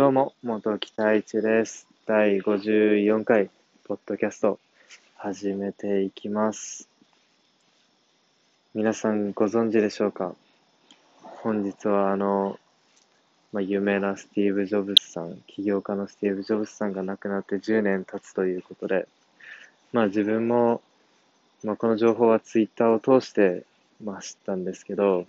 [0.00, 1.86] どうも、元北一です。
[2.06, 3.50] 第54回、
[3.84, 4.58] ポッドキャスト、
[5.18, 6.88] 始めていきます。
[8.74, 10.34] 皆さんご存知でしょうか？
[11.42, 12.58] 本日はあの、
[13.52, 19.06] まあ、有名なスティーブ・ジョブズさん、起業家のスティーブ・ジョブズさんが亡くなって10年経つということで、
[19.92, 20.80] まあ自分も、
[21.62, 23.64] まあ、この情報はツイッターを通して、
[24.02, 25.26] まあ、知ったんですけど、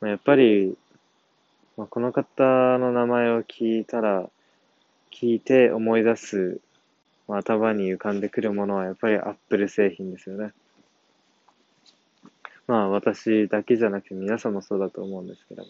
[0.00, 0.76] まあ、やっぱり
[1.76, 2.44] まあ、この方
[2.78, 4.28] の名前を聞いたら、
[5.10, 6.60] 聞いて思い出す、
[7.28, 10.52] まあ、頭に浮かんでくるものはやっぱりアップル製品ですよね。
[12.66, 15.68] まあ私だけじゃなくて皆さんもそうだと思うんですけども。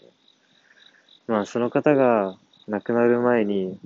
[1.27, 3.79] まあその方が亡くなる前に、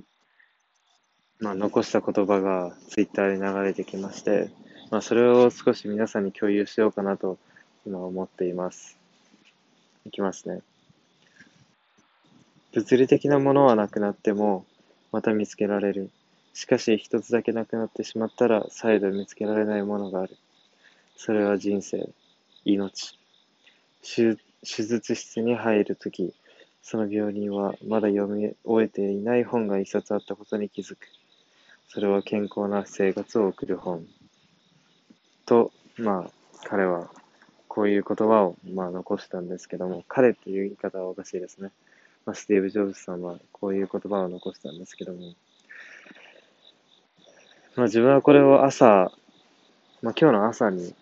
[1.40, 4.50] まあ残した言葉がツイッターで流れてきまして、
[4.90, 7.38] まあそれを少し皆さんに共有しようかなと
[7.86, 8.98] 今思っています。
[10.06, 10.60] いきますね。
[12.72, 14.64] 物理的なものはなくなっても、
[15.10, 16.10] また見つけられる。
[16.54, 20.36] しかし一つだけなくなってしまったら、再度見つけられないものがある。
[21.16, 22.10] それは人生、
[22.64, 23.18] 命。
[24.02, 26.32] 手術室に入るとき、
[26.82, 30.98] その病人はまだ読み終えていない本が一冊あったことに気づく。
[31.88, 34.06] それは健康な生活を送る本。
[35.44, 36.30] と、まあ、
[36.64, 37.10] 彼は
[37.66, 41.72] こういう言葉を、まあ、残したんですけども、彼っていう言い方はおかしいですね。
[42.26, 45.34] まあ、スティーブ・ジョブズさんはこういう言葉を残したんですけども、
[47.76, 49.12] まあ、自分はこれを朝、
[50.02, 50.94] まあ、今日の朝に、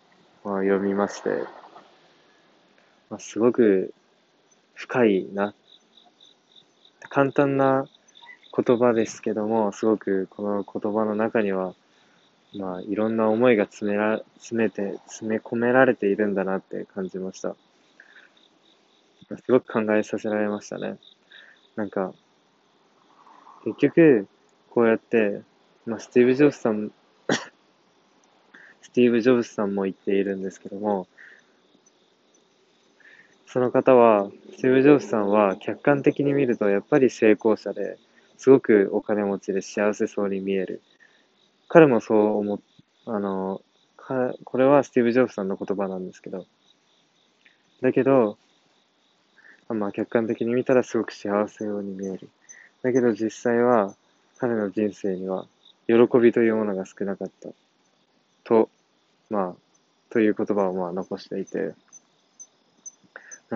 [0.45, 1.31] まあ、読みまして、
[3.11, 3.93] まあ、すごく
[4.75, 5.55] 深いな、
[7.09, 7.87] 簡単な
[8.55, 11.75] 言葉ですけども、すごくこの言葉の中には、
[12.55, 17.57] まあ、いろんな思いが詰めら、詰めて、詰め込められているんだなって感じました。
[19.37, 20.97] すごく考えさせられましたね。
[21.77, 22.15] なんか、
[23.65, 24.29] 結局、
[24.71, 25.43] こうやって、
[25.87, 26.93] まあ、スティーブ・ジョブズさん
[28.89, 31.07] スティーブ・ジョブズさんも言っているんですけども、
[33.47, 37.99] その方は、スティーブ・ジョブズさんは客観的に見るとやっぱり成功者で、
[38.39, 40.81] すごくお金持ちで幸せそうに見える。
[41.69, 42.59] 彼もそう思っ、
[43.05, 43.61] あの、
[44.45, 46.47] これはスティーブ・ジョブズさんの言葉なんですけど、
[47.83, 48.39] だけど、
[49.75, 52.29] まあ客観的に見たらすごく幸せそうに見える。
[52.83, 53.95] だけど実際は
[54.39, 55.47] 彼の人生には
[55.87, 57.49] 喜びというものが少なかった。
[58.45, 58.71] と、
[59.31, 59.55] まあ、
[60.11, 61.75] という言葉をまあ残していて、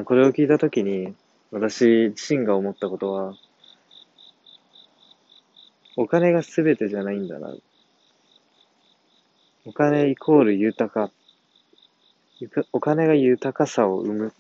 [0.04, 1.14] これを聞いたときに
[1.50, 3.34] 私自身が思ったことは、
[5.96, 7.54] お金が全てじゃないんだな。
[9.66, 11.12] お金イコール豊か。
[12.72, 14.32] お金が豊かさを生む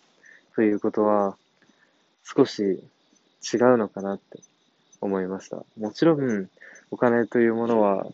[0.56, 1.36] ということは、
[2.24, 4.40] 少し違うのかなって
[5.00, 5.64] 思いました。
[5.78, 6.48] もちろん、
[6.90, 8.06] お金というものは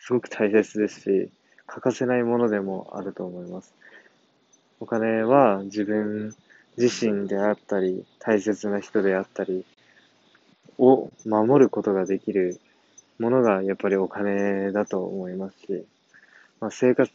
[0.00, 1.30] すごく大切ですし、
[1.66, 3.72] 欠かせないものでもあると思います。
[4.78, 6.34] お金は自分
[6.76, 9.64] 自身であったり、大切な人であったり
[10.78, 12.60] を守ることができる
[13.18, 15.86] ものがやっぱりお金だと思いますし、
[16.60, 17.10] まあ、生活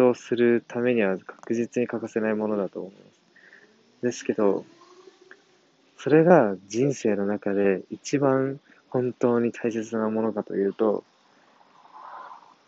[0.00, 4.02] をするためには確実に欠かせないものだと思います。
[4.02, 4.64] ですけど、
[5.98, 11.04] それが人生の中で一番本当に大切なものかというと、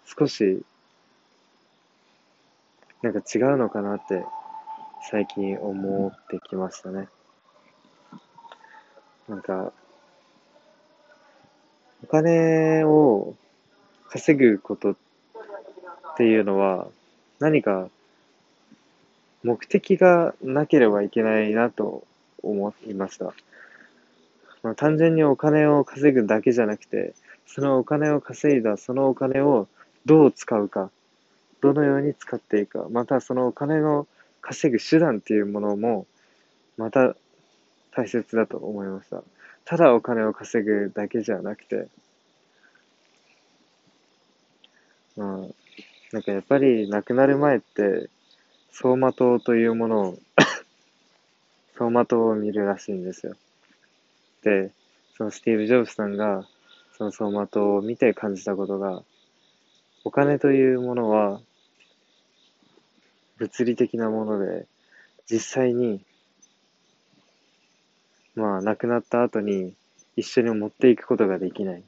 [0.05, 0.62] 少し、
[3.03, 4.25] なんか違うのかなって
[5.11, 7.09] 最近思ってきましたね。
[9.28, 9.72] なんか、
[12.03, 13.34] お金を
[14.09, 14.97] 稼ぐことっ
[16.17, 16.88] ていうのは
[17.38, 17.88] 何か
[19.43, 22.05] 目的がなければいけないなと
[22.43, 23.32] 思いました。
[24.62, 27.15] まあ、単純にお金を稼ぐだけじゃなくて、
[27.47, 29.69] そのお金を稼いだそのお金を
[30.04, 30.91] どう使うか、
[31.60, 34.06] どのように使っていくか、またそのお金の
[34.41, 36.06] 稼ぐ手段っていうものも、
[36.76, 37.15] また
[37.93, 39.22] 大切だと思いました。
[39.65, 41.88] ただお金を稼ぐだけじゃなくて、
[45.17, 45.38] まあ、
[46.12, 48.08] なんかやっぱり亡くなる前って、
[48.70, 50.19] 走馬灯というものを
[51.78, 53.36] 走馬灯を見るらしいんですよ。
[54.42, 54.72] で、
[55.16, 56.44] そのスティーブ・ジョブズさんが、
[56.96, 59.04] その走馬灯を見て感じたことが、
[60.02, 61.40] お金というものは、
[63.36, 64.66] 物理的なもので、
[65.30, 66.00] 実際に、
[68.34, 69.75] まあ、亡くなった後に
[70.16, 71.84] 一緒に持っていくことができない。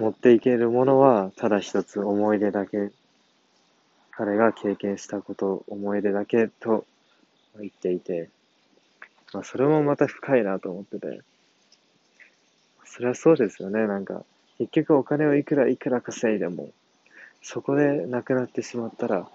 [0.00, 2.90] 持っていけるものは、ただ一つ思い出だけ
[4.18, 6.84] 彼が経験したこと、思い出だけと
[7.60, 8.30] 言っていて、
[9.32, 11.20] まあ、それもまた深いなと思ってて。
[12.84, 13.86] それはそうですよね。
[13.86, 14.24] なんか、
[14.58, 16.70] 結局お金をいくらいくら稼いでも、
[17.42, 19.28] そこで亡くなってしまったら、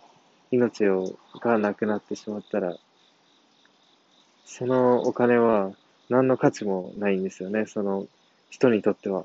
[0.51, 2.75] 命をがなくなってしまったら、
[4.43, 5.71] そのお金は
[6.09, 7.67] 何の価値もないんですよね。
[7.67, 8.05] その
[8.49, 9.23] 人にとっては。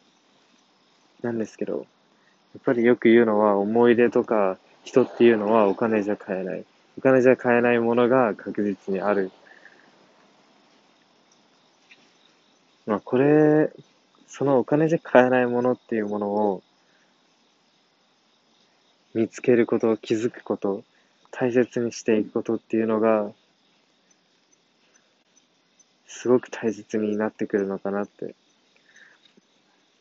[1.21, 1.81] なんですけど、や
[2.61, 4.57] っぱりよく言うのは思い出とか
[4.88, 6.64] 人っていうのはお金じゃ買えない。
[6.96, 9.31] お金じゃ買えないものが確実にある。
[12.87, 13.70] まあこれ、
[14.26, 16.62] そのお金じゃ買えないものっていうものを
[19.12, 20.85] 見つけること、気づくこと、
[21.32, 23.31] 大切にしていくことっていうのが、
[26.06, 28.35] すごく大切になってくるのかなって。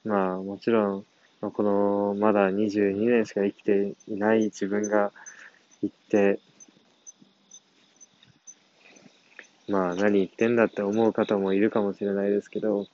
[0.06, 1.06] まあもちろん、
[1.40, 5.12] このまだ22年しか生きていない自分が
[5.82, 6.40] 言って、
[9.68, 12.88] まあ何言ってんだって思う方もいるかもしれないですけど、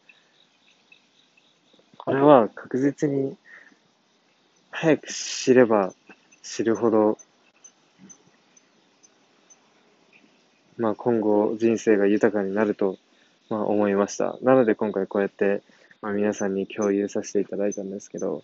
[1.97, 3.37] これは確実に
[4.71, 5.93] 早く知れば
[6.41, 7.17] 知るほど、
[10.77, 12.97] まあ今後人生が豊かになると、
[13.49, 14.37] まあ思いました。
[14.41, 15.61] なので今回こうやって、
[16.03, 18.43] まあ皆さんに共有させていただいたんですけど、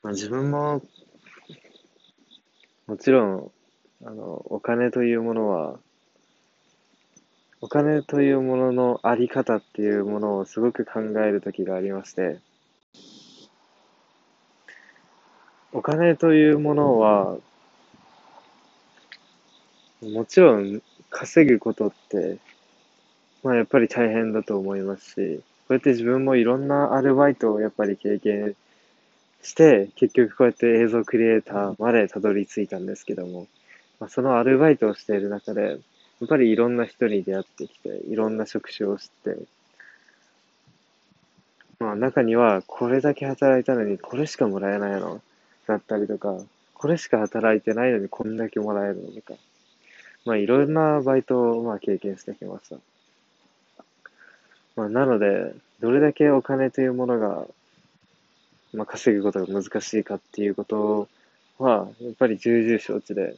[0.00, 0.80] まあ自分も、
[2.86, 3.52] もちろん、
[4.04, 5.80] あの、お金というものは、
[7.62, 12.38] お金というもののあり方っていうものをすごく考える時がありまして、
[15.72, 17.38] お金というものは、
[20.00, 20.80] もちろん
[21.10, 22.38] 稼ぐことって、
[23.44, 28.56] まあやっぱり大変だと思いますし、こうやって自分もいろんなアルバイトをやっぱり経験
[29.42, 33.46] して、結局こうやって映像クリエイターまでたどり着いたんですけども、
[34.00, 35.76] まあ、そのアルバイトをしている中で、や
[36.24, 39.36] っぱりいろんな人に出会ってきて、いろんな職種を知って、
[41.78, 45.20] まあ中にはこれだけ働いたのにこれしかもらえないの？
[45.66, 46.38] だったりとか、
[46.72, 49.12] これしか働いてないのにこんだけもらえるの？
[49.12, 49.34] とか、
[50.24, 52.76] まあいろんなバイトをまあ経験してきました。
[54.76, 57.46] まあなので、どれだけお金というものが、
[58.72, 61.08] まあ稼ぐことが難しいかっていうこと
[61.58, 63.36] は、やっぱり重々承知で、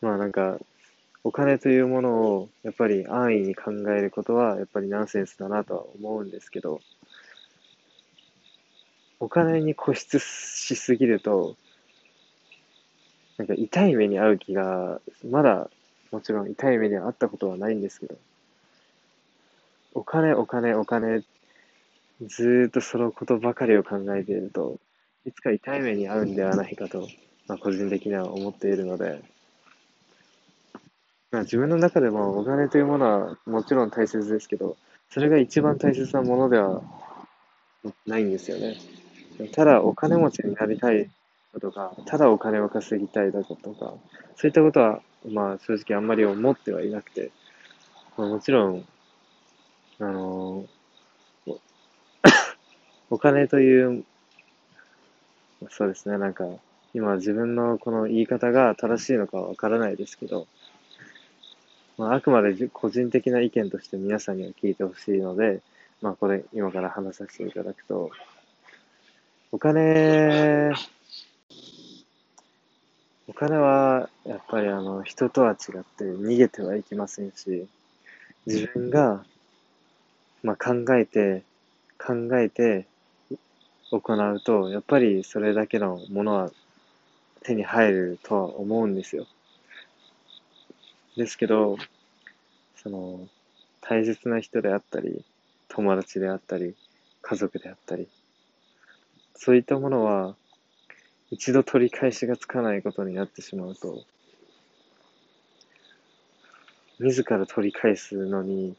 [0.00, 0.58] まあなんか、
[1.26, 6.80] お金というものをやっぱり安易に考えることはやっぱりナンセンスだなとは思うんですけど、
[9.20, 11.56] お金に固執しすぎると、
[13.38, 15.00] なんか痛い目に遭う気が、
[15.30, 15.70] まだ
[16.14, 18.14] もちろん痛い目に遭ったことはないんですけど、
[19.94, 21.24] お金、お金、お金、
[22.22, 24.78] ずっとそのことばかりを考えていると、
[25.26, 27.08] いつか痛い目に遭うんではないかと、
[27.48, 29.24] まあ、個人的には思っているので、
[31.32, 34.76] まあ、自分の中でもお金というものはもちろん大切ですけど、
[35.10, 36.80] それが一番大切なものでは
[38.06, 38.76] ないんですよね。
[39.50, 41.10] ただお金持ちになりたい
[41.60, 43.94] とか、ただお金を稼ぎたいだとか、
[44.36, 47.30] そういったことは、まあ正直あんまり思ってはいなくて、
[48.16, 48.86] まあ、もちろん、
[49.98, 51.58] あのー、
[53.10, 54.04] お金という、
[55.70, 56.44] そうですね、なんか、
[56.92, 60.46] 今自分のこの言い方が正しいのかわからないですけど、
[61.98, 65.60] まあ、あくまで個人的な意見として皆さんには聞いてほしいので、
[66.02, 68.10] まあこれ今から話させていただくと、
[69.52, 70.72] お金、
[73.26, 77.66] お金はやっぱりあの人とは違って逃げてはいけませんし、
[78.46, 79.24] 自分が、
[80.42, 81.42] まあ、考えて、
[81.98, 82.86] 考えて
[83.90, 86.50] 行うと、やっぱりそれだけのものは
[87.42, 89.26] 手に入るとは思うんですよ。
[91.16, 91.78] ですけど、
[92.76, 93.26] その、
[93.80, 95.24] 大切な人であったり、
[95.68, 96.74] 友達であったり、
[97.22, 98.08] 家族であったり、
[99.34, 100.36] そういったものは、
[101.34, 104.04] 一度取り返しがつかないことになってしまうと、
[107.00, 108.76] 自ら取り返すのに、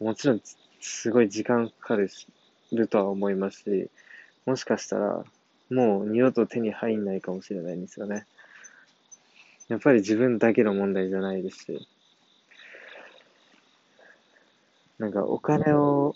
[0.00, 0.40] もちろん
[0.80, 2.10] すごい時間かかる
[2.72, 3.90] るとは思いますし、
[4.46, 5.24] もしかしたら、
[5.68, 8.24] もう二度と手に入んないかもしれないんですよね。
[9.68, 11.86] やっぱり自分だけの問題じゃないですし、
[14.98, 16.14] なんかお金を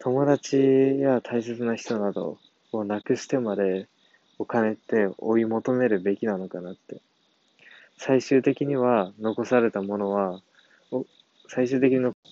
[0.00, 2.38] 友達や大切な人など
[2.76, 3.88] をなくしてまで
[4.38, 7.00] お金って追い求めるべきなのかなって。
[7.96, 10.40] 最終的には残されたものは、
[11.48, 12.13] 最終的に残